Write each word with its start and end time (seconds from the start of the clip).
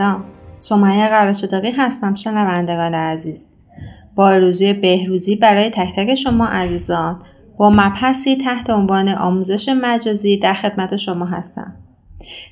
سلام. 0.00 0.24
سمیه 0.58 1.08
قراشداقی 1.08 1.70
هستم 1.70 2.14
شنوندگان 2.14 2.94
عزیز. 2.94 3.48
با 4.14 4.36
روزی 4.36 4.72
بهروزی 4.72 5.36
برای 5.36 5.70
تک 5.70 5.96
تک 5.96 6.14
شما 6.14 6.46
عزیزان 6.46 7.18
با 7.58 7.70
مبحثی 7.70 8.36
تحت 8.36 8.70
عنوان 8.70 9.08
آموزش 9.08 9.68
مجازی 9.68 10.36
در 10.36 10.52
خدمت 10.52 10.96
شما 10.96 11.24
هستم. 11.24 11.72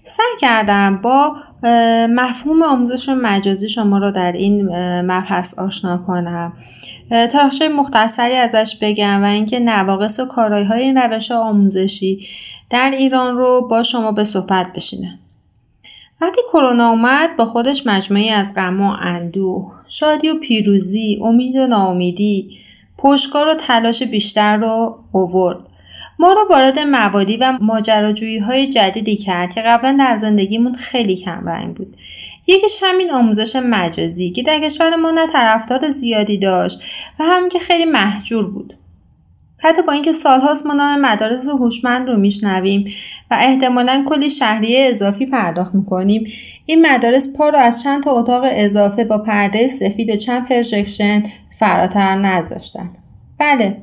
سعی 0.05 0.37
کردم 0.41 0.97
با 1.03 1.37
مفهوم 2.09 2.62
آموزش 2.62 3.09
مجازی 3.09 3.69
شما 3.69 3.98
رو 3.98 4.11
در 4.11 4.33
این 4.33 4.69
مبحث 5.01 5.59
آشنا 5.59 5.98
کنم. 5.98 6.53
تاخشه 7.33 7.69
مختصری 7.69 8.34
ازش 8.34 8.78
بگم 8.83 9.23
و 9.23 9.27
اینکه 9.27 9.61
نواقص 9.61 10.20
و 10.20 10.27
کارایی 10.27 10.65
های 10.65 10.83
این 10.83 10.97
روش 10.97 11.30
آموزشی 11.30 12.27
در 12.70 12.91
ایران 12.98 13.36
رو 13.36 13.69
با 13.70 13.83
شما 13.83 14.12
به 14.12 14.25
صحبت 14.25 14.73
بشینم 14.73 15.19
وقتی 16.20 16.41
کرونا 16.52 16.91
اومد 16.91 17.36
با 17.36 17.44
خودش 17.44 17.86
مجموعی 17.86 18.30
از 18.30 18.55
غم 18.55 18.80
و 18.80 18.97
اندوه 19.00 19.72
شادی 19.88 20.30
و 20.30 20.41
پیروزی 20.41 21.19
امید 21.22 21.56
و 21.56 21.66
ناامیدی 21.66 22.58
پشتکار 22.98 23.48
و 23.48 23.55
تلاش 23.55 24.02
بیشتر 24.02 24.56
رو 24.56 24.98
اوورد 25.12 25.58
ما 26.19 26.33
رو 26.33 26.46
وارد 26.50 26.78
مبادی 26.78 27.36
و 27.36 27.58
ماجراجویی 27.61 28.39
های 28.39 28.66
جدیدی 28.66 29.16
کرد 29.16 29.55
که 29.55 29.62
قبلا 29.62 29.96
در 29.98 30.16
زندگیمون 30.16 30.74
خیلی 30.74 31.16
کم 31.16 31.48
رنگ 31.48 31.74
بود. 31.74 31.96
یکیش 32.46 32.78
همین 32.83 33.11
آموزش 33.11 33.56
مجازی 33.56 34.30
که 34.30 34.42
در 34.42 34.61
کشور 34.61 34.96
ما 34.96 35.11
نه 35.11 35.27
طرفدار 35.27 35.91
زیادی 35.91 36.39
داشت 36.39 36.83
و 37.19 37.24
هم 37.24 37.48
که 37.48 37.58
خیلی 37.58 37.84
محجور 37.84 38.50
بود. 38.50 38.74
حتی 39.59 39.83
با 39.83 39.92
اینکه 39.92 40.12
سالهاست 40.12 40.67
ما 40.67 40.73
نام 40.73 41.01
مدارس 41.01 41.48
هوشمند 41.48 42.09
رو 42.09 42.17
میشنویم 42.17 42.84
و 43.31 43.39
احتمالا 43.41 44.05
کلی 44.09 44.31
شهریه 44.31 44.87
اضافی 44.91 45.27
پرداخت 45.27 45.75
می‌کنیم. 45.75 46.27
این 46.67 46.87
مدارس 46.87 47.37
پا 47.37 47.48
رو 47.48 47.59
از 47.59 47.83
چند 47.83 48.03
تا 48.03 48.11
اتاق 48.11 48.42
اضافه 48.47 49.05
با 49.05 49.19
پرده 49.19 49.69
سفید 49.69 50.11
و 50.11 50.17
چند 50.17 50.48
پرژکشن 50.48 51.23
فراتر 51.59 52.14
نذاشتن. 52.14 52.92
بله. 53.39 53.83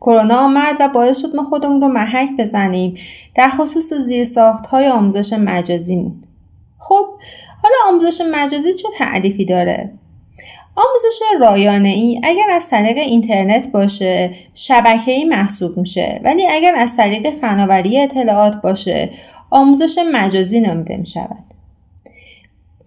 کرونا 0.00 0.36
آمد 0.36 0.76
و 0.80 0.88
باعث 0.88 1.20
شد 1.22 1.36
ما 1.36 1.42
خودمون 1.42 1.80
رو 1.80 1.88
محک 1.88 2.28
بزنیم. 2.38 2.94
در 3.34 3.48
خصوص 3.48 3.92
زیرساخت 3.92 4.66
های 4.66 4.88
آموزش 4.88 5.32
مجازیمون. 5.32 6.22
خب 6.78 7.04
حالا 7.62 7.74
آموزش 7.88 8.22
مجازی 8.32 8.74
چه 8.74 8.88
تعریفی 8.98 9.44
داره؟ 9.44 9.98
آموزش 10.78 11.20
رایانه 11.40 11.88
ای 11.88 12.20
اگر 12.22 12.46
از 12.50 12.70
طریق 12.70 12.98
اینترنت 12.98 13.72
باشه 13.72 14.30
شبکه 14.54 15.12
ای 15.12 15.24
محسوب 15.24 15.76
میشه. 15.76 16.20
ولی 16.24 16.46
اگر 16.46 16.74
از 16.74 16.96
طریق 16.96 17.30
فناوری 17.30 18.00
اطلاعات 18.00 18.56
باشه 18.62 19.10
آموزش 19.50 19.98
مجازی 20.12 20.60
نامیده 20.60 20.96
می 20.96 21.06
شود. 21.06 21.44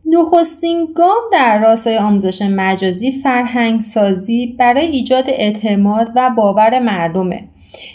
نخستین 0.06 0.88
گام 0.96 1.22
در 1.32 1.60
راستای 1.60 1.98
آموزش 1.98 2.42
مجازی 2.42 3.12
فرهنگ 3.12 3.80
سازی 3.80 4.56
برای 4.60 4.86
ایجاد 4.86 5.30
اعتماد 5.30 6.10
و 6.16 6.30
باور 6.38 6.80
مردمه. 6.80 7.44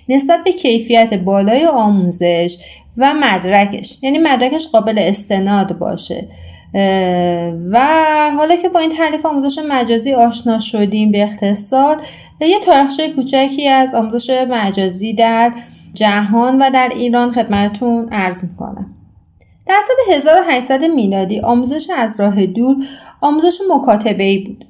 نسبت 0.08 0.44
به 0.44 0.52
کیفیت 0.52 1.14
بالای 1.14 1.66
آموزش 1.66 2.56
و 2.96 3.14
مدرکش 3.14 3.98
یعنی 4.02 4.18
مدرکش 4.18 4.68
قابل 4.68 4.98
استناد 4.98 5.78
باشه. 5.78 6.28
و 7.72 7.78
حالا 8.36 8.56
که 8.56 8.68
با 8.68 8.80
این 8.80 8.90
تعریف 8.90 9.26
آموزش 9.26 9.58
مجازی 9.68 10.14
آشنا 10.14 10.58
شدیم 10.58 11.12
به 11.12 11.22
اختصار 11.22 12.02
یه 12.40 12.60
تاریخچه 12.60 13.12
کوچکی 13.12 13.68
از 13.68 13.94
آموزش 13.94 14.30
مجازی 14.48 15.14
در 15.14 15.52
جهان 15.94 16.62
و 16.62 16.70
در 16.70 16.92
ایران 16.94 17.32
خدمتتون 17.32 18.08
عرض 18.12 18.44
می‌کنم. 18.44 18.96
در 19.66 19.80
سال 19.86 20.16
1800 20.16 20.84
میلادی 20.84 21.40
آموزش 21.40 21.86
از 21.96 22.20
راه 22.20 22.46
دور 22.46 22.76
آموزش 23.20 23.58
مکاتبه 23.74 24.24
ای 24.24 24.38
بود. 24.38 24.64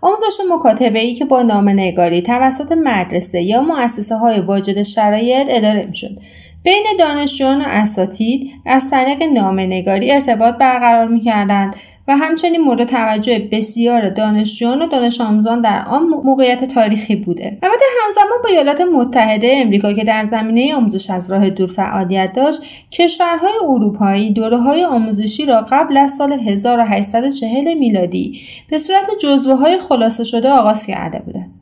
آموزش 0.00 0.38
مکاتبه 0.54 0.98
ای 0.98 1.14
که 1.14 1.24
با 1.24 1.42
نام 1.42 1.68
نگاری 1.68 2.22
توسط 2.22 2.72
مدرسه 2.72 3.42
یا 3.42 3.62
مؤسسه 3.62 4.16
های 4.16 4.40
واجد 4.40 4.82
شرایط 4.82 5.46
اداره 5.50 5.86
می 5.86 5.94
شد 5.94 6.18
بین 6.64 6.84
دانشجویان 6.98 7.60
و 7.60 7.64
اساتید 7.66 8.50
از 8.66 8.90
طریق 8.90 9.22
نگاری 9.22 10.12
ارتباط 10.12 10.54
برقرار 10.54 11.08
می‌کردند 11.08 11.76
و 12.08 12.16
همچنین 12.16 12.60
مورد 12.60 12.84
توجه 12.84 13.48
بسیار 13.52 14.08
دانشجویان 14.08 14.82
و 14.82 14.86
دانش 14.86 15.20
آموزان 15.20 15.60
در 15.60 15.84
آن 15.88 16.02
موقعیت 16.02 16.64
تاریخی 16.64 17.16
بوده. 17.16 17.58
البته 17.62 17.84
همزمان 18.04 18.38
با 18.44 18.48
ایالات 18.50 18.80
متحده 18.80 19.54
امریکا 19.56 19.92
که 19.92 20.04
در 20.04 20.24
زمینه 20.24 20.74
آموزش 20.74 21.10
از 21.10 21.32
راه 21.32 21.50
دور 21.50 21.68
فعالیت 21.68 22.32
داشت 22.32 22.60
کشورهای 22.90 23.52
اروپایی 23.68 24.32
دوره 24.32 24.58
های 24.58 24.84
آموزشی 24.84 25.46
را 25.46 25.66
قبل 25.70 25.96
از 25.96 26.12
سال 26.12 26.32
1840 26.32 27.74
میلادی 27.74 28.40
به 28.70 28.78
صورت 28.78 29.06
جزوه 29.22 29.54
های 29.54 29.78
خلاصه 29.78 30.24
شده 30.24 30.50
آغاز 30.50 30.86
کرده 30.86 31.18
بودند. 31.18 31.61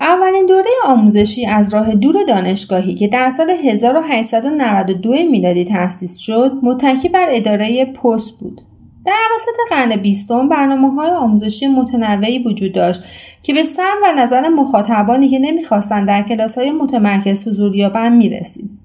اولین 0.00 0.46
دوره 0.46 0.70
آموزشی 0.86 1.46
از 1.46 1.74
راه 1.74 1.94
دور 1.94 2.14
دانشگاهی 2.28 2.94
که 2.94 3.08
در 3.08 3.30
سال 3.30 3.50
1892 3.50 5.10
میلادی 5.10 5.64
تأسیس 5.64 6.18
شد 6.18 6.52
متکی 6.62 7.08
بر 7.08 7.26
اداره 7.30 7.84
پست 7.84 8.40
بود. 8.40 8.60
در 9.06 9.12
عواسط 9.30 9.58
قرن 9.70 10.02
بیستم 10.02 10.48
برنامه 10.48 10.94
های 10.94 11.10
آموزشی 11.10 11.66
متنوعی 11.66 12.38
وجود 12.38 12.72
داشت 12.72 13.02
که 13.42 13.54
به 13.54 13.62
سر 13.62 13.94
و 14.04 14.12
نظر 14.16 14.48
مخاطبانی 14.48 15.28
که 15.28 15.38
نمی‌خواستند 15.38 16.08
در 16.08 16.22
کلاس 16.22 16.58
های 16.58 16.70
متمرکز 16.70 17.48
حضور 17.48 17.76
یابند 17.76 18.16
می‌رسید. 18.16 18.83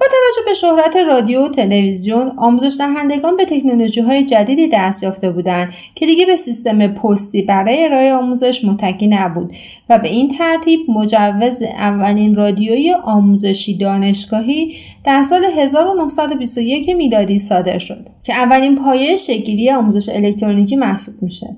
با 0.00 0.06
توجه 0.06 0.46
به 0.46 0.54
شهرت 0.54 0.96
رادیو 0.96 1.46
و 1.46 1.48
تلویزیون 1.48 2.32
آموزش 2.36 2.76
دهندگان 2.78 3.36
به 3.36 3.44
تکنولوژی 3.44 4.00
های 4.00 4.24
جدیدی 4.24 4.68
دست 4.72 5.02
یافته 5.02 5.30
بودند 5.30 5.72
که 5.94 6.06
دیگه 6.06 6.26
به 6.26 6.36
سیستم 6.36 6.86
پستی 6.86 7.42
برای 7.42 7.84
ارائه 7.84 8.12
آموزش 8.12 8.64
متکی 8.64 9.06
نبود 9.06 9.52
و 9.88 9.98
به 9.98 10.08
این 10.08 10.28
ترتیب 10.28 10.80
مجوز 10.88 11.62
اولین 11.62 12.36
رادیوی 12.36 12.92
آموزشی 13.04 13.78
دانشگاهی 13.78 14.76
در 15.04 15.22
سال 15.22 15.44
1921 15.44 16.88
میلادی 16.88 17.38
صادر 17.38 17.78
شد 17.78 18.08
که 18.22 18.34
اولین 18.34 18.74
پایه 18.74 19.16
شکلی 19.16 19.70
آموزش 19.70 20.08
الکترونیکی 20.08 20.76
محسوب 20.76 21.22
میشه. 21.22 21.56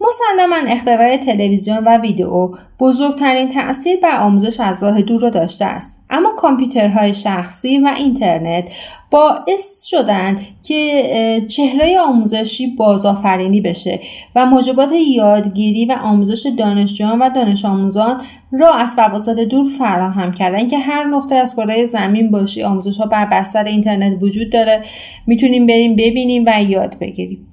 مسلما 0.00 0.72
اختراع 0.72 1.16
تلویزیون 1.16 1.78
و 1.78 1.98
ویدئو 1.98 2.54
بزرگترین 2.80 3.48
تأثیر 3.48 4.00
بر 4.02 4.20
آموزش 4.20 4.60
از 4.60 4.82
راه 4.82 5.02
دور 5.02 5.20
را 5.20 5.30
داشته 5.30 5.64
است. 5.64 6.04
اما 6.10 6.32
کامپیوترهای 6.36 7.14
شخصی 7.14 7.78
و 7.78 7.94
اینترنت 7.96 8.70
باعث 9.10 9.86
شدند 9.86 10.40
که 10.66 11.46
چهره 11.48 12.00
آموزشی 12.00 12.66
بازآفرینی 12.66 13.60
بشه 13.60 14.00
و 14.34 14.46
موجبات 14.46 14.92
یادگیری 14.92 15.84
و 15.84 15.92
آموزش 16.02 16.46
دانشجویان 16.58 17.18
و 17.18 17.30
دانش 17.30 17.64
آموزان 17.64 18.20
را 18.52 18.74
از 18.74 18.94
فواصل 18.94 19.44
دور 19.44 19.68
فراهم 19.78 20.32
کردن 20.32 20.66
که 20.66 20.78
هر 20.78 21.04
نقطه 21.04 21.34
از 21.34 21.56
کره 21.56 21.84
زمین 21.84 22.30
باشی 22.30 22.62
آموزش 22.62 22.98
ها 22.98 23.06
بر 23.06 23.26
بستر 23.26 23.64
اینترنت 23.64 24.22
وجود 24.22 24.52
داره. 24.52 24.82
می‌تونیم 25.26 25.66
بریم 25.66 25.96
ببینیم 25.96 26.44
و 26.46 26.62
یاد 26.62 26.96
بگیریم. 27.00 27.47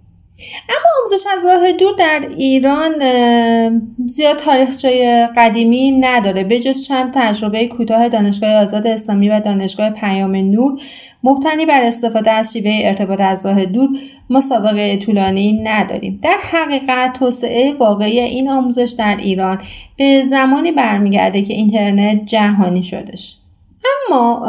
اما 0.70 0.90
آموزش 1.00 1.26
از 1.36 1.46
راه 1.46 1.72
دور 1.72 1.94
در 2.00 2.28
ایران 2.38 2.92
زیاد 4.06 4.38
تاریخچه 4.38 5.30
قدیمی 5.38 5.92
نداره. 5.92 6.60
جز 6.60 6.88
چند 6.88 7.14
تجربه 7.14 7.68
کوتاه 7.68 8.10
دانشگاه 8.10 8.50
آزاد 8.50 8.88
اسلامی 8.88 9.30
و 9.30 9.40
دانشگاه 9.40 9.90
پیام 9.90 10.36
نور 10.36 10.82
مبتنی 11.24 11.66
بر 11.66 11.82
استفاده 11.82 12.32
از 12.32 12.54
شیوه 12.54 12.80
ارتباط 12.84 13.22
از 13.22 13.46
راه 13.46 13.66
دور 13.66 13.90
مسابقه 14.30 14.98
طولانی 14.98 15.62
نداریم. 15.64 16.20
در 16.24 16.38
حقیقت 16.52 17.14
توسعه 17.20 17.74
واقعی 17.74 18.20
این 18.20 18.50
آموزش 18.50 18.96
در 18.98 19.18
ایران 19.20 19.62
به 19.98 20.24
زمانی 20.24 20.72
برمیگرده 20.72 21.42
که 21.42 21.54
اینترنت 21.54 22.26
جهانی 22.26 22.84
شدش 22.84 23.36
اما 24.10 24.48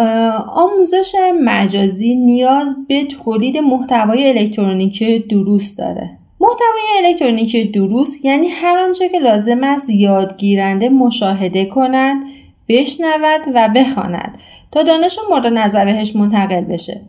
آموزش 0.52 1.14
مجازی 1.44 2.14
نیاز 2.14 2.76
به 2.88 3.04
تولید 3.04 3.58
محتوای 3.58 4.38
الکترونیکی 4.38 5.18
دروست 5.18 5.78
داره. 5.78 6.10
محتوای 6.40 7.06
الکترونیکی 7.06 7.64
درست 7.64 8.24
یعنی 8.24 8.48
هر 8.48 8.78
آنچه 8.78 9.08
که 9.08 9.18
لازم 9.18 9.64
است 9.64 9.90
یادگیرنده 9.90 10.88
مشاهده 10.88 11.64
کند 11.64 12.24
بشنود 12.68 13.40
و 13.54 13.68
بخواند 13.76 14.38
تا 14.72 14.82
دانش 14.82 15.18
مورد 15.30 15.46
نظر 15.46 15.84
بهش 15.84 16.16
منتقل 16.16 16.60
بشه. 16.60 17.00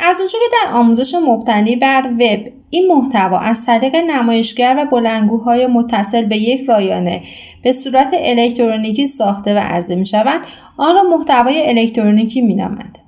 از 0.00 0.20
اونجا 0.20 0.38
که 0.38 0.56
در 0.66 0.72
آموزش 0.74 1.14
مبتنی 1.14 1.76
بر 1.76 2.10
وب 2.20 2.61
این 2.74 2.92
محتوا 2.92 3.38
از 3.38 3.66
طریق 3.66 3.96
نمایشگر 3.96 4.74
و 4.78 4.90
بلنگوهای 4.90 5.66
متصل 5.66 6.24
به 6.24 6.36
یک 6.36 6.64
رایانه 6.68 7.22
به 7.62 7.72
صورت 7.72 8.14
الکترونیکی 8.18 9.06
ساخته 9.06 9.54
و 9.54 9.58
عرضه 9.58 9.96
می 9.96 10.06
شوند 10.06 10.46
آن 10.76 10.94
را 10.94 11.02
محتوای 11.02 11.68
الکترونیکی 11.68 12.40
می 12.40 12.54
نامند. 12.54 12.98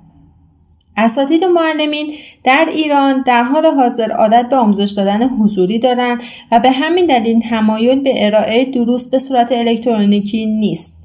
اساتید 0.97 1.43
و 1.43 1.49
معلمین 1.49 2.11
در 2.43 2.65
ایران 2.73 3.21
در 3.21 3.43
حال 3.43 3.65
حاضر 3.65 4.11
عادت 4.11 4.49
به 4.49 4.55
آموزش 4.55 4.91
دادن 4.91 5.29
حضوری 5.29 5.79
دارند 5.79 6.23
و 6.51 6.59
به 6.59 6.71
همین 6.71 7.05
دلیل 7.05 7.39
تمایل 7.39 7.99
به 7.99 8.25
ارائه 8.25 8.65
دروس 8.65 9.09
به 9.09 9.19
صورت 9.19 9.51
الکترونیکی 9.51 10.45
نیست. 10.45 11.04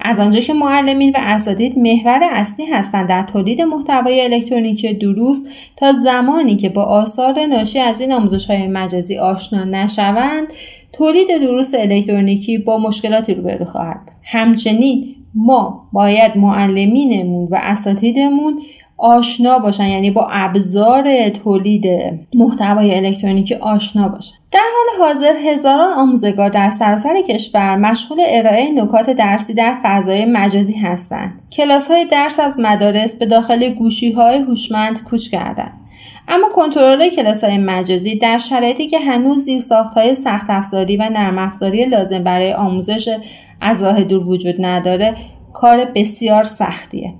از 0.00 0.20
آنجا 0.20 0.40
که 0.40 0.54
معلمین 0.54 1.10
و 1.10 1.18
اساتید 1.18 1.78
محور 1.78 2.20
اصلی 2.22 2.66
هستند 2.66 3.08
در 3.08 3.22
تولید 3.22 3.60
محتوای 3.60 4.20
الکترونیکی 4.20 4.94
دروس 4.94 5.48
تا 5.76 5.92
زمانی 5.92 6.56
که 6.56 6.68
با 6.68 6.82
آثار 6.82 7.46
ناشی 7.46 7.78
از 7.78 8.00
این 8.00 8.12
آموزش 8.12 8.50
های 8.50 8.66
مجازی 8.66 9.18
آشنا 9.18 9.64
نشوند 9.64 10.52
تولید 10.92 11.28
دروس 11.40 11.74
الکترونیکی 11.74 12.58
با 12.58 12.78
مشکلاتی 12.78 13.34
روبرو 13.34 13.64
خواهد. 13.64 14.00
همچنین 14.24 15.14
ما 15.34 15.88
باید 15.92 16.36
معلمینمون 16.36 17.48
و 17.50 17.58
اساتیدمون 17.60 18.62
آشنا 18.98 19.58
باشن 19.58 19.86
یعنی 19.86 20.10
با 20.10 20.26
ابزار 20.30 21.28
تولید 21.28 21.86
محتوای 22.34 22.94
الکترونیکی 22.94 23.54
آشنا 23.54 24.08
باشن. 24.08 24.34
در 24.52 24.60
حال 24.60 25.06
حاضر 25.06 25.32
هزاران 25.52 25.92
آموزگار 25.92 26.48
در 26.48 26.70
سراسر 26.70 27.14
کشور 27.28 27.76
مشغول 27.76 28.18
ارائه 28.26 28.70
نکات 28.70 29.10
درسی 29.10 29.54
در 29.54 29.76
فضای 29.82 30.24
مجازی 30.24 30.78
هستند. 30.78 31.42
کلاس 31.52 31.90
های 31.90 32.04
درس 32.04 32.40
از 32.40 32.60
مدارس 32.60 33.14
به 33.14 33.26
داخل 33.26 33.74
گوشی 33.74 34.12
های 34.12 34.38
هوشمند 34.38 35.04
کوچ 35.04 35.28
کردند 35.28 35.80
اما 36.28 36.48
کنترل 36.48 37.08
کلاس 37.08 37.44
های 37.44 37.58
مجازی 37.58 38.18
در 38.18 38.38
شرایطی 38.38 38.86
که 38.86 38.98
هنوز 38.98 39.38
زیرساخت 39.38 39.94
های 39.94 40.14
سخت 40.14 40.46
افزاری 40.48 40.96
و 40.96 41.10
نرم 41.12 41.38
افزاری 41.38 41.84
لازم 41.84 42.24
برای 42.24 42.52
آموزش 42.52 43.18
از 43.60 43.84
راه 43.84 44.04
دور 44.04 44.24
وجود 44.24 44.54
نداره 44.58 45.16
کار 45.52 45.84
بسیار 45.84 46.42
سختیه. 46.42 47.14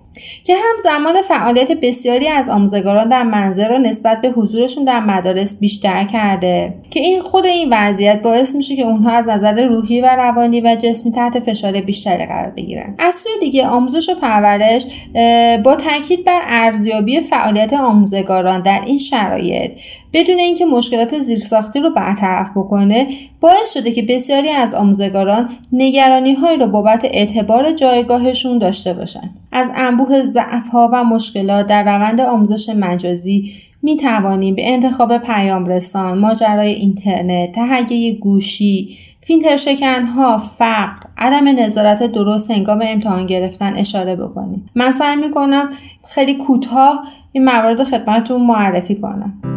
که 0.44 0.54
هم 0.54 0.76
زمان 0.82 1.22
فعالیت 1.22 1.72
بسیاری 1.72 2.28
از 2.28 2.48
آموزگاران 2.48 3.08
در 3.08 3.22
منزل 3.22 3.68
را 3.68 3.78
نسبت 3.78 4.20
به 4.20 4.28
حضورشون 4.28 4.84
در 4.84 5.00
مدارس 5.00 5.60
بیشتر 5.60 6.04
کرده. 6.04 6.74
که 6.90 7.00
این 7.00 7.20
خود 7.20 7.46
این 7.46 7.68
وضعیت 7.72 8.22
باعث 8.22 8.54
میشه 8.54 8.76
که 8.76 8.82
اونها 8.82 9.10
از 9.10 9.28
نظر 9.28 9.64
روحی 9.64 10.00
و 10.00 10.06
روانی 10.06 10.60
و 10.60 10.76
جسمی 10.80 11.12
تحت 11.12 11.40
فشار 11.40 11.80
بیشتری 11.80 12.26
قرار 12.26 12.50
بگیرن. 12.50 12.94
از 12.98 13.14
سوی 13.14 13.32
دیگه 13.40 13.66
آموزش 13.66 14.08
و 14.08 14.14
پرورش 14.14 14.86
با 15.64 15.76
تاکید 15.76 16.24
بر 16.24 16.40
ارزیابی 16.46 17.20
فعالیت 17.20 17.72
آموزگاران 17.72 18.62
در 18.62 18.80
این 18.86 18.98
شرایط 18.98 19.70
بدون 20.12 20.38
اینکه 20.38 20.64
مشکلات 20.64 21.18
زیرساختی 21.18 21.80
رو 21.80 21.90
برطرف 21.90 22.50
بکنه 22.56 23.06
باعث 23.40 23.74
شده 23.74 23.92
که 23.92 24.02
بسیاری 24.02 24.48
از 24.48 24.74
آموزگاران 24.74 25.50
نگرانی 25.72 26.36
رو 26.60 26.66
بابت 26.66 27.04
اعتبار 27.04 27.72
جایگاهشون 27.72 28.58
داشته 28.58 28.92
باشن. 28.92 29.30
از 29.52 29.70
انبوه 29.76 30.05
ضعف 30.22 30.68
ها 30.68 30.90
و 30.92 31.04
مشکلات 31.04 31.66
در 31.66 31.82
روند 31.82 32.20
آموزش 32.20 32.68
مجازی 32.68 33.52
می 33.82 33.96
توانیم 33.96 34.54
به 34.54 34.72
انتخاب 34.72 35.18
پیام 35.18 35.66
رسان، 35.66 36.18
ماجرای 36.18 36.72
اینترنت، 36.72 37.52
تهیه 37.52 38.12
گوشی، 38.12 38.96
فیلتر 39.20 40.02
ها، 40.16 40.38
فقر، 40.38 41.06
عدم 41.18 41.48
نظارت 41.48 42.02
درست 42.02 42.50
هنگام 42.50 42.82
امتحان 42.84 43.26
گرفتن 43.26 43.74
اشاره 43.76 44.16
بکنیم. 44.16 44.70
من 44.74 44.90
سعی 44.90 45.16
می 45.16 45.30
کنم 45.30 45.68
خیلی 46.04 46.34
کوتاه 46.34 47.06
این 47.32 47.44
موارد 47.44 47.84
خدمتتون 47.84 48.42
معرفی 48.42 48.94
کنم. 48.94 49.55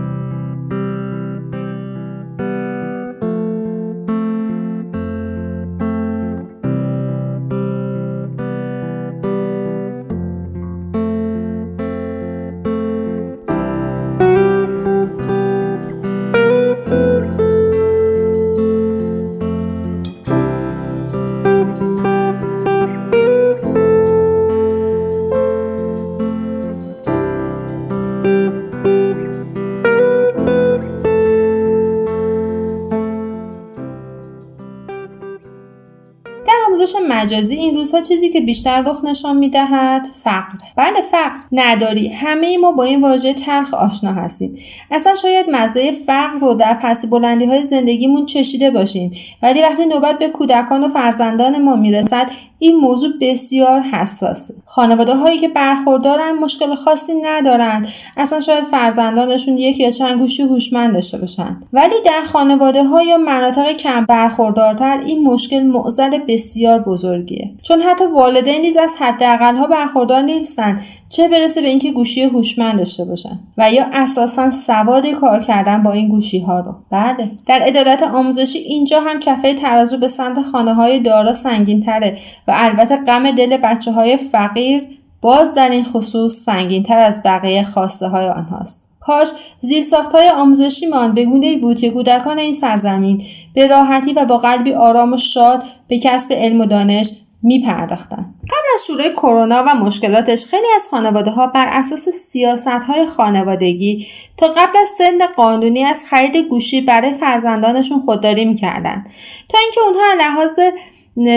مجازی 37.08 37.56
این 37.56 37.76
روزها 37.76 38.02
چیزی 38.02 38.30
که 38.30 38.42
بیشتر 38.42 38.82
رخ 38.82 39.04
نشان 39.04 39.38
می‌دهد؟ 39.38 40.08
فقر. 40.24 40.58
بله 40.76 41.02
فقر. 41.12 41.36
نداری. 41.52 42.08
همه 42.08 42.58
ما 42.58 42.72
با 42.72 42.84
این 42.84 43.02
واژه 43.02 43.34
تلخ 43.34 43.74
آشنا 43.74 44.14
هستیم. 44.14 44.60
اصلا 44.92 45.16
شاید 45.16 45.46
مزه 45.52 45.92
فقر 45.92 46.40
رو 46.42 46.54
در 46.54 46.80
پس 46.84 47.06
بلندی 47.06 47.46
های 47.46 47.64
زندگیمون 47.64 48.26
چشیده 48.26 48.72
باشیم. 48.72 49.12
ولی 49.44 49.62
وقتی 49.62 49.86
نوبت 49.86 50.18
به 50.18 50.28
کودکان 50.28 50.84
و 50.84 50.88
فرزندان 50.88 51.62
ما 51.62 51.76
می‌رسد 51.76 52.30
این 52.60 52.76
موضوع 52.78 53.10
بسیار 53.22 53.82
حساسه. 53.82 54.54
خانواده 54.66 55.16
هایی 55.16 55.38
که 55.38 55.48
برخوردارن 55.48 56.32
مشکل 56.32 56.76
خاصی 56.76 57.14
ندارن. 57.22 57.86
اصلا 58.18 58.40
شاید 58.40 58.64
فرزندانشون 58.64 59.58
یک 59.58 59.80
یا 59.80 59.92
چند 59.92 60.20
گوشی 60.20 60.44
هوشمند 60.44 60.94
داشته 60.94 61.18
باشن. 61.18 61.58
ولی 61.74 61.96
در 62.06 62.22
خانواده 62.26 62.84
ها 62.84 63.04
یا 63.04 63.18
مناطق 63.18 63.72
کم 63.72 64.06
برخوردارتر 64.06 65.00
این 65.06 65.24
مشکل 65.28 65.64
معضل 65.64 66.18
بسیار 66.28 66.80
بزرگیه. 66.80 67.52
چون 67.62 67.82
حتی 67.82 68.06
والدین 68.06 68.62
نیز 68.62 68.78
از 68.78 68.96
حداقل 69.00 69.56
ها 69.56 69.68
برخوردار 69.68 70.22
نیستند 70.22 70.82
چه 71.10 71.28
برسه 71.28 71.62
به 71.62 71.68
اینکه 71.68 71.92
گوشی 71.92 72.22
هوشمند 72.22 72.78
داشته 72.78 73.06
باشن. 73.06 73.40
و 73.58 73.72
یا 73.72 73.86
اساسا 73.94 74.50
سواد 74.50 75.08
کار 75.08 75.40
کردن 75.40 75.84
با 75.84 75.92
این 75.92 76.10
گوشی 76.10 76.40
ها 76.40 76.60
رو. 76.60 76.76
بله. 76.92 77.32
در 77.46 77.60
عدالت 77.60 78.04
آموزشی 78.04 78.60
اینجا 78.60 79.02
هم 79.02 79.20
کفه 79.20 79.54
ترازو 79.54 79.98
به 79.98 80.08
سمت 80.08 80.42
خانه 80.42 80.74
های 80.74 81.00
دارا 81.00 81.34
سنگین 81.34 81.80
تره 81.80 82.18
و 82.50 82.52
البته 82.56 82.96
غم 82.96 83.32
دل 83.32 83.58
بچه 83.58 83.92
های 83.92 84.18
فقیر 84.18 84.88
باز 85.22 85.56
در 85.56 85.70
این 85.70 85.84
خصوص 85.84 86.34
سنگین 86.34 86.84
تر 86.84 87.00
از 87.00 87.22
بقیه 87.26 87.64
خواسته 87.64 88.08
های 88.08 88.28
آنهاست 88.28 88.90
کاش 89.00 89.28
زیرساخت 89.60 90.16
های 90.16 90.30
آموزشیمان 90.30 91.14
به 91.14 91.26
گونه 91.26 91.58
بود 91.58 91.80
که 91.80 91.90
کودکان 91.90 92.40
این 92.40 92.54
سرزمین 92.54 93.22
به 93.56 93.68
راحتی 93.68 94.14
و 94.14 94.26
با 94.26 94.38
قلبی 94.38 94.74
آرام 94.74 95.14
و 95.14 95.18
شاد 95.18 95.64
به 95.88 96.00
کسب 96.00 96.34
علم 96.34 96.62
و 96.62 96.66
دانش 96.66 97.12
می 97.44 97.62
پرداختن. 97.62 98.36
قبل 98.44 98.68
از 98.76 98.86
شروع 98.88 99.10
کرونا 99.10 99.64
و 99.68 99.76
مشکلاتش 99.76 100.46
خیلی 100.46 100.68
از 100.76 100.88
خانواده 100.92 101.32
ها 101.32 101.48
بر 101.48 101.68
اساس 101.72 102.10
سیاست 102.10 102.68
های 102.68 103.06
خانوادگی 103.06 104.08
تا 104.38 104.48
قبل 104.48 104.80
از 104.82 104.88
سن 104.88 105.18
قانونی 105.36 105.84
از 105.84 106.06
خرید 106.10 106.38
گوشی 106.38 106.82
برای 106.82 107.14
فرزندانشون 107.14 108.00
خودداری 108.00 108.46
می‌کردن 108.46 109.04
تا 109.50 109.58
اینکه 109.58 109.82
اونها 109.86 110.14
لحاظ 110.20 110.60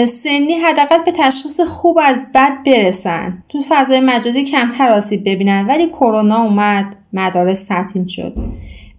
سنی 0.05 0.53
حداقل 0.53 1.03
به 1.03 1.11
تشخیص 1.11 1.59
خوب 1.59 1.99
از 2.03 2.31
بد 2.35 2.63
برسن. 2.65 3.43
تو 3.49 3.61
فضای 3.69 3.99
مجازی 3.99 4.43
کمتر 4.43 4.89
آسیب 4.89 5.21
ببینن 5.25 5.65
ولی 5.67 5.87
کرونا 5.87 6.43
اومد 6.43 6.95
مدارس 7.13 7.65
تعطیل 7.65 8.07
شد. 8.07 8.35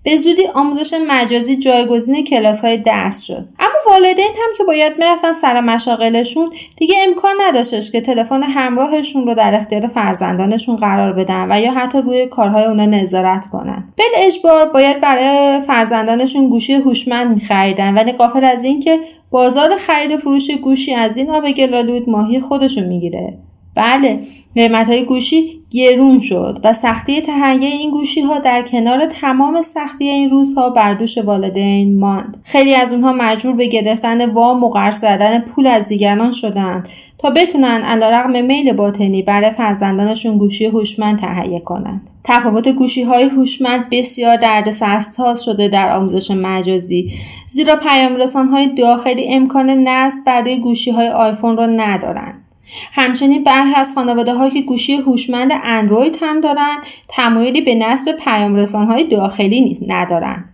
به 0.05 0.17
زودی 0.17 0.47
آموزش 0.55 0.95
مجازی 1.09 1.57
جایگزین 1.57 2.25
کلاس 2.25 2.65
های 2.65 2.77
درس 2.77 3.23
شد. 3.23 3.49
اما 3.59 3.75
والدین 3.87 4.25
هم 4.25 4.57
که 4.59 4.65
باید 4.65 4.99
می‌رفتن 4.99 5.33
سر 5.33 5.61
مشاغلشون 5.61 6.51
دیگه 6.77 6.95
امکان 7.07 7.35
نداشتش 7.41 7.93
که 7.93 8.01
تلفن 8.01 8.43
همراهشون 8.43 9.27
رو 9.27 9.35
در 9.35 9.55
اختیار 9.55 9.87
فرزندانشون 9.87 10.77
قرار 10.77 11.13
بدن 11.13 11.47
و 11.51 11.61
یا 11.61 11.73
حتی 11.73 11.99
روی 11.99 12.27
کارهای 12.27 12.65
اونا 12.65 12.87
نظارت 12.87 13.47
کنن. 13.47 13.93
بل 13.97 14.05
اجبار 14.27 14.69
باید 14.69 15.01
برای 15.01 15.61
فرزندانشون 15.61 16.49
گوشی 16.49 16.73
هوشمند 16.73 17.35
میخریدن 17.35 17.95
ولی 17.95 18.13
قافل 18.13 18.45
از 18.45 18.65
اینکه 18.65 18.99
بازار 19.31 19.77
خرید 19.77 20.13
و 20.13 20.17
فروش 20.17 20.51
گوشی 20.51 20.95
از 20.95 21.17
این 21.17 21.31
آب 21.31 21.51
گلالود 21.51 22.09
ماهی 22.09 22.41
خودشو 22.41 22.81
می‌گیره. 22.81 23.39
بله 23.75 24.21
قیمت 24.55 24.89
های 24.89 25.05
گوشی 25.05 25.57
گرون 25.71 26.19
شد 26.19 26.59
و 26.65 26.73
سختی 26.73 27.21
تهیه 27.21 27.69
این 27.69 27.91
گوشی 27.91 28.21
ها 28.21 28.39
در 28.39 28.63
کنار 28.63 29.07
تمام 29.07 29.63
سختی 29.63 30.09
این 30.09 30.31
روزها 30.31 30.71
بر 30.71 30.95
دوش 30.95 31.19
والدین 31.19 31.99
ماند. 31.99 32.41
خیلی 32.45 32.75
از 32.75 32.93
اونها 32.93 33.13
مجبور 33.13 33.55
به 33.55 33.67
گرفتن 33.67 34.31
وام 34.31 34.65
و 34.65 34.69
قرض 34.69 35.01
زدن 35.01 35.41
پول 35.41 35.67
از 35.67 35.89
دیگران 35.89 36.33
شدند 36.33 36.89
تا 37.19 37.31
بتونن 37.31 37.83
علیرغم 37.83 38.45
میل 38.45 38.73
باطنی 38.73 39.23
برای 39.23 39.51
فرزندانشون 39.51 40.39
گوشی 40.39 40.65
هوشمند 40.67 41.19
تهیه 41.19 41.61
کنند. 41.61 42.11
تفاوت 42.25 42.69
گوشی 42.69 43.03
های 43.03 43.25
هوشمند 43.25 43.91
بسیار 43.91 44.37
درد 44.37 44.71
سرساز 44.71 45.45
شده 45.45 45.69
در 45.69 45.97
آموزش 45.97 46.31
مجازی 46.31 47.13
زیرا 47.49 47.77
پیام 47.77 48.47
های 48.53 48.75
داخلی 48.75 49.35
امکان 49.35 49.71
نصب 49.71 50.27
برای 50.27 50.61
گوشی 50.61 50.91
های 50.91 51.09
آیفون 51.09 51.57
را 51.57 51.67
ندارند. 51.67 52.44
همچنین 52.93 53.45
برخی 53.45 53.75
از 53.75 53.93
خانواده 53.95 54.51
که 54.51 54.63
گوشی 54.63 54.97
هوشمند 54.97 55.51
اندروید 55.65 56.19
هم 56.21 56.41
دارند 56.41 56.87
تمایلی 57.09 57.61
به 57.61 57.75
نصب 57.75 58.17
پیام 58.25 58.59
های 58.59 59.05
داخلی 59.05 59.61
نیز 59.61 59.83
ندارند. 59.89 60.45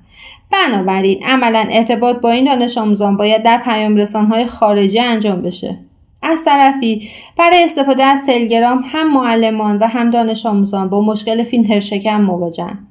بنابراین 0.51 1.25
عملا 1.25 1.67
ارتباط 1.71 2.17
با 2.17 2.31
این 2.31 2.45
دانش 2.45 2.79
آموزان 2.79 3.17
باید 3.17 3.43
در 3.43 3.59
پیام 3.59 4.01
های 4.01 4.47
خارجی 4.47 5.01
انجام 5.01 5.43
بشه. 5.43 5.79
از 6.23 6.45
طرفی 6.45 7.09
برای 7.39 7.65
استفاده 7.65 8.03
از 8.05 8.27
تلگرام 8.27 8.85
هم 8.87 9.13
معلمان 9.13 9.79
و 9.79 9.87
هم 9.87 10.11
دانش 10.11 10.47
آموزان 10.47 10.89
با 10.89 11.01
مشکل 11.01 11.43
فیلتر 11.43 11.81
شکن 11.81 12.21
مواجهند 12.21 12.90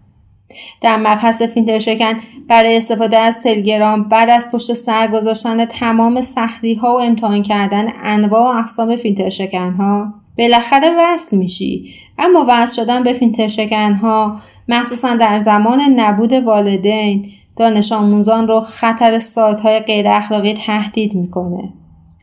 در 0.81 0.97
مبحث 0.97 1.41
فیلتر 1.41 1.79
شکن 1.79 2.13
برای 2.47 2.77
استفاده 2.77 3.17
از 3.17 3.41
تلگرام 3.41 4.03
بعد 4.03 4.29
از 4.29 4.51
پشت 4.53 4.73
سر 4.73 5.07
گذاشتن 5.07 5.65
تمام 5.65 6.21
سختی 6.21 6.73
ها 6.75 6.95
و 6.95 7.01
امتحان 7.01 7.41
کردن 7.41 7.93
انواع 8.03 8.55
و 8.55 8.57
اقسام 8.57 8.95
فیلتر 8.95 9.29
شکن 9.29 9.73
ها 9.73 10.13
بالاخره 10.37 10.89
وصل 10.97 11.37
میشی. 11.37 11.93
اما 12.17 12.45
وصل 12.47 12.83
شدن 12.83 13.03
به 13.03 13.13
فیلتر 13.13 13.47
شکن 13.47 13.93
ها 13.93 14.39
مخصوصا 14.67 15.15
در 15.15 15.37
زمان 15.37 15.81
نبود 15.81 16.33
والدین 16.33 17.31
دانش 17.55 17.91
آموزان 17.91 18.47
رو 18.47 18.59
خطر 18.59 19.19
سایت 19.19 19.59
های 19.59 19.79
غیر 19.79 20.07
اخلاقی 20.07 20.53
تهدید 20.53 21.15
می‌کنه. 21.15 21.73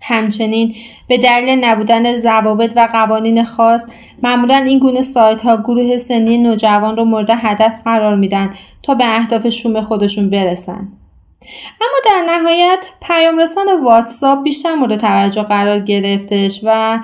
همچنین 0.07 0.75
به 1.09 1.19
دلیل 1.19 1.65
نبودن 1.65 2.15
ضوابط 2.15 2.73
و 2.77 2.89
قوانین 2.93 3.45
خاص 3.45 3.95
معمولا 4.23 4.57
این 4.57 4.79
گونه 4.79 5.01
سایت 5.01 5.43
ها 5.43 5.57
گروه 5.57 5.97
سنی 5.97 6.39
نوجوان 6.39 6.97
رو 6.97 7.05
مورد 7.05 7.31
هدف 7.31 7.83
قرار 7.85 8.17
میدن 8.17 8.51
تا 8.83 8.95
به 8.95 9.17
اهداف 9.19 9.49
شوم 9.49 9.81
خودشون 9.81 10.31
برسن. 10.31 10.89
اما 11.81 11.99
در 12.05 12.33
نهایت 12.33 12.87
پیام 13.03 13.39
رسان 13.39 13.67
واتساپ 13.85 14.43
بیشتر 14.43 14.75
مورد 14.75 14.97
توجه 14.97 15.43
قرار 15.43 15.81
گرفتش 15.81 16.61
و 16.65 17.01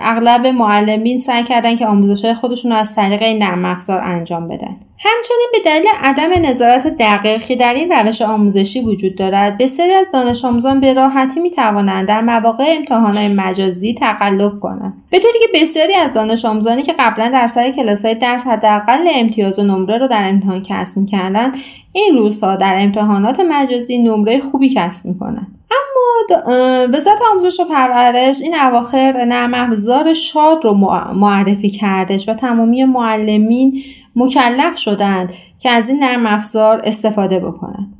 اغلب 0.00 0.46
معلمین 0.46 1.18
سعی 1.18 1.42
کردن 1.42 1.76
که 1.76 1.86
آموزش 1.86 2.32
خودشون 2.32 2.72
رو 2.72 2.76
از 2.76 2.94
طریق 2.94 3.22
این 3.22 3.42
نرم 3.42 3.78
انجام 3.88 4.48
بدن. 4.48 4.76
همچنین 4.98 5.48
به 5.52 5.58
دلیل 5.64 5.86
عدم 6.02 6.48
نظارت 6.48 6.86
دقیق 6.98 7.42
که 7.42 7.56
در 7.56 7.74
این 7.74 7.92
روش 7.92 8.22
آموزشی 8.22 8.80
وجود 8.80 9.16
دارد 9.16 9.58
بسیاری 9.58 9.92
از 9.92 10.12
دانش 10.12 10.44
آموزان 10.44 10.80
به 10.80 10.92
راحتی 10.92 11.40
می 11.40 11.50
توانند 11.50 12.08
در 12.08 12.20
مواقع 12.20 12.64
امتحانات 12.68 13.30
مجازی 13.30 13.94
تقلب 13.94 14.60
کنند. 14.60 14.94
به 15.10 15.18
طوری 15.18 15.38
که 15.38 15.60
بسیاری 15.60 15.94
از 15.94 16.12
دانش 16.12 16.44
آموزانی 16.44 16.82
که 16.82 16.94
قبلا 16.98 17.28
در 17.28 17.46
سر 17.46 17.70
کلاس 17.70 18.04
های 18.04 18.14
درس 18.14 18.46
حداقل 18.46 19.08
امتیاز 19.14 19.58
و 19.58 19.62
نمره 19.62 19.98
رو 19.98 20.08
در 20.08 20.28
امتحان 20.28 20.62
کسب 20.62 20.98
می‌کردند 20.98 21.56
این 21.92 22.18
روزها 22.18 22.56
در 22.56 22.74
امتحانات 22.78 23.40
مجازی 23.40 23.98
نمره 23.98 24.38
خوبی 24.38 24.68
کسب 24.68 25.06
می‌کنند. 25.06 25.46
اما 25.74 26.88
وزارت 26.92 27.20
آموزش 27.30 27.60
و 27.60 27.64
پرورش 27.64 28.40
این 28.42 28.54
اواخر 28.54 29.24
نرم 29.24 29.54
افزار 29.54 30.12
شاد 30.12 30.64
رو 30.64 30.74
معرفی 31.14 31.70
کردش 31.70 32.28
و 32.28 32.34
تمامی 32.34 32.84
معلمین 32.84 33.82
مکلف 34.16 34.76
شدند 34.78 35.32
که 35.58 35.70
از 35.70 35.88
این 35.88 36.04
نرم 36.04 36.26
افزار 36.26 36.80
استفاده 36.84 37.38
بکنند. 37.40 37.94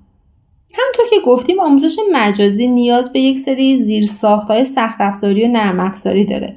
همونطور 0.74 1.04
که 1.10 1.26
گفتیم 1.26 1.60
آموزش 1.60 1.96
مجازی 2.12 2.66
نیاز 2.66 3.12
به 3.12 3.20
یک 3.20 3.38
سری 3.38 3.82
زیرساخت 3.82 4.50
های 4.50 4.64
سخت 4.64 5.00
افزاری 5.00 5.44
و 5.44 5.48
نرم 5.48 5.80
افزاری 5.80 6.24
داره. 6.24 6.56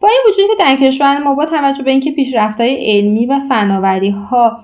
با 0.00 0.08
این 0.08 0.18
وجودی 0.28 0.48
که 0.48 0.54
در 0.58 0.76
کشور 0.76 1.18
ما 1.18 1.34
با 1.34 1.46
توجه 1.46 1.82
به 1.82 1.90
اینکه 1.90 2.10
پیشرفت 2.10 2.60
های 2.60 2.98
علمی 2.98 3.26
و 3.26 3.40
فناوری 3.48 4.10
ها 4.10 4.58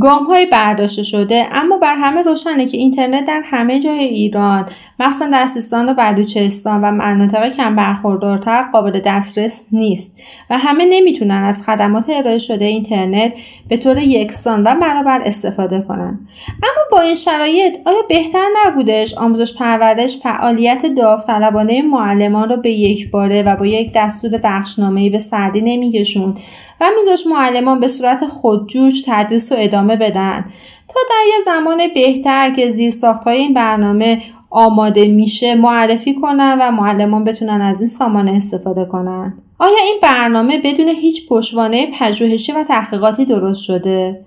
گام 0.00 0.24
های 0.24 0.46
برداشته 0.46 1.02
شده 1.02 1.48
اما 1.52 1.78
بر 1.78 1.94
همه 1.94 2.22
روشنه 2.22 2.66
که 2.66 2.76
اینترنت 2.76 3.24
در 3.24 3.42
همه 3.44 3.80
جای 3.80 3.98
ایران 3.98 4.66
مخصوصا 5.00 5.26
در 5.26 5.46
سیستان 5.46 5.88
و 5.88 5.94
بلوچستان 5.94 6.80
و 6.84 6.90
مناطق 6.90 7.48
کم 7.56 7.76
برخوردارتر 7.76 8.62
قابل 8.62 9.00
دسترس 9.04 9.64
نیست 9.72 10.22
و 10.50 10.58
همه 10.58 10.84
نمی‌تونن 10.84 11.44
از 11.44 11.66
خدمات 11.66 12.10
ارائه 12.10 12.38
شده 12.38 12.64
اینترنت 12.64 13.32
به 13.68 13.76
طور 13.76 13.98
یکسان 13.98 14.62
و 14.62 14.74
برابر 14.80 15.20
استفاده 15.24 15.80
کنند 15.88 16.28
اما 16.48 16.84
با 16.92 17.00
این 17.00 17.14
شرایط 17.14 17.76
آیا 17.84 18.02
بهتر 18.08 18.46
نبودش 18.66 19.14
آموزش 19.14 19.56
پرورش 19.58 20.18
فعالیت 20.18 20.86
داوطلبانه 20.86 21.82
معلمان 21.82 22.48
را 22.48 22.56
به 22.56 22.70
یک 22.70 23.10
باره 23.10 23.42
و 23.42 23.56
با 23.56 23.66
یک 23.66 23.92
دستور 23.94 24.40
بخشنامه 24.44 25.10
به 25.10 25.18
سردی 25.18 25.60
نمیکشوند 25.60 26.40
و 26.80 26.86
میذاش 26.98 27.26
معلمان 27.26 27.80
به 27.80 27.88
صورت 27.88 28.26
خودجوش 28.26 29.02
تدریس 29.06 29.52
و 29.52 29.54
ادامه 29.58 29.83
بدن. 29.86 30.44
تا 30.88 31.00
در 31.10 31.24
یه 31.34 31.40
زمان 31.44 31.78
بهتر 31.94 32.50
که 32.50 32.70
زیر 32.70 32.92
های 33.26 33.36
این 33.36 33.54
برنامه 33.54 34.22
آماده 34.50 35.08
میشه 35.08 35.54
معرفی 35.54 36.14
کنن 36.14 36.58
و 36.60 36.70
معلمان 36.70 37.24
بتونن 37.24 37.60
از 37.60 37.80
این 37.80 37.88
سامانه 37.88 38.32
استفاده 38.32 38.84
کنن. 38.84 39.34
آیا 39.58 39.78
این 39.84 39.98
برنامه 40.02 40.58
بدون 40.58 40.88
هیچ 40.88 41.28
پشتوانه 41.28 41.86
پژوهشی 41.98 42.52
و 42.52 42.64
تحقیقاتی 42.64 43.24
درست 43.24 43.62
شده؟ 43.62 44.24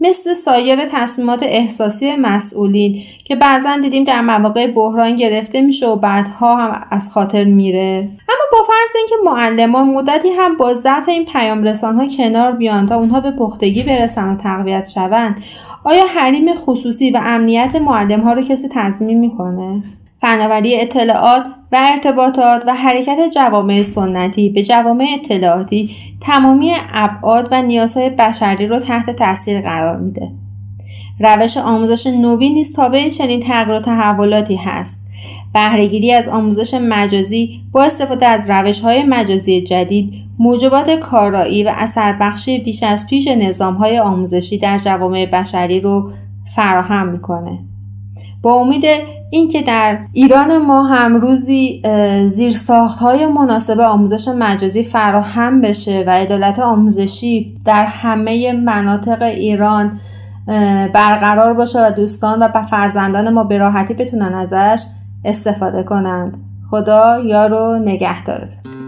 مثل 0.00 0.34
سایر 0.34 0.78
تصمیمات 0.92 1.42
احساسی 1.42 2.16
مسئولین 2.16 3.02
که 3.24 3.36
بعضا 3.36 3.76
دیدیم 3.76 4.04
در 4.04 4.20
مواقع 4.20 4.66
بحران 4.66 5.16
گرفته 5.16 5.60
میشه 5.60 5.86
و 5.86 5.96
بعدها 5.96 6.56
هم 6.56 6.86
از 6.90 7.12
خاطر 7.12 7.44
میره. 7.44 8.08
با 8.52 8.58
فرض 8.62 8.96
اینکه 8.96 9.14
معلمان 9.24 9.88
مدتی 9.88 10.30
هم 10.30 10.56
با 10.56 10.74
ضعف 10.74 11.08
این 11.08 11.24
پیام 11.24 11.66
ها 11.66 12.06
کنار 12.16 12.52
بیان 12.52 12.86
تا 12.86 12.96
اونها 12.96 13.20
به 13.20 13.30
پختگی 13.30 13.82
برسن 13.82 14.32
و 14.32 14.36
تقویت 14.36 14.88
شوند 14.88 15.40
آیا 15.84 16.04
حریم 16.06 16.54
خصوصی 16.54 17.10
و 17.10 17.20
امنیت 17.24 17.76
معلم 17.76 18.20
ها 18.20 18.32
رو 18.32 18.42
کسی 18.42 18.68
تضمین 18.72 19.18
می‌کنه؟ 19.18 19.82
فناوری 20.20 20.80
اطلاعات 20.80 21.42
و 21.72 21.76
ارتباطات 21.80 22.64
و 22.66 22.74
حرکت 22.74 23.18
جوامع 23.34 23.82
سنتی 23.82 24.50
به 24.50 24.62
جوامع 24.62 25.06
اطلاعاتی 25.14 25.90
تمامی 26.20 26.74
ابعاد 26.92 27.48
و 27.50 27.62
نیازهای 27.62 28.10
بشری 28.10 28.66
را 28.66 28.80
تحت 28.80 29.10
تاثیر 29.10 29.60
قرار 29.60 29.96
میده. 29.96 30.30
روش 31.20 31.56
آموزش 31.56 32.06
نوین 32.06 32.52
نیز 32.52 32.76
تابع 32.76 33.08
چنین 33.08 33.40
تغییر 33.40 33.76
و 33.76 33.80
تحولاتی 33.80 34.56
هست. 34.56 35.06
بهرهگیری 35.54 36.12
از 36.12 36.28
آموزش 36.28 36.74
مجازی 36.74 37.60
با 37.72 37.84
استفاده 37.84 38.26
از 38.26 38.50
روش 38.50 38.80
های 38.80 39.02
مجازی 39.02 39.60
جدید 39.60 40.12
موجبات 40.38 40.90
کارایی 40.90 41.64
و 41.64 41.72
اثر 41.76 42.16
بخشی 42.20 42.58
بیش 42.58 42.82
از 42.82 43.06
پیش 43.06 43.28
نظام 43.28 43.74
های 43.74 43.98
آموزشی 43.98 44.58
در 44.58 44.78
جوامع 44.78 45.26
بشری 45.26 45.80
رو 45.80 46.10
فراهم 46.54 47.08
می‌کنه. 47.08 47.58
با 48.42 48.54
امید 48.54 48.84
اینکه 49.30 49.62
در 49.62 49.98
ایران 50.12 50.58
ما 50.58 50.82
هم 50.82 51.16
روزی 51.16 51.82
زیرساخت 52.26 52.98
های 52.98 53.26
مناسب 53.26 53.80
آموزش 53.80 54.28
مجازی 54.28 54.82
فراهم 54.82 55.60
بشه 55.60 56.04
و 56.06 56.10
عدالت 56.10 56.58
آموزشی 56.58 57.56
در 57.64 57.84
همه 57.84 58.52
مناطق 58.52 59.22
ایران 59.22 60.00
برقرار 60.92 61.54
باشه 61.54 61.86
و 61.86 61.90
دوستان 61.90 62.42
و 62.42 62.62
فرزندان 62.62 63.32
ما 63.32 63.44
به 63.44 63.58
راحتی 63.58 63.94
بتونن 63.94 64.34
ازش 64.34 64.84
استفاده 65.24 65.82
کنند. 65.82 66.36
خدا 66.70 67.20
یارو 67.24 67.78
نگهدارتون. 67.84 68.79